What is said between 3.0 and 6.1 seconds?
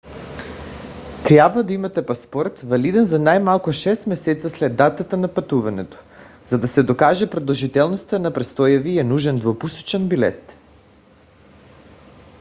за най-малко 6 месеца след датата на пътуването.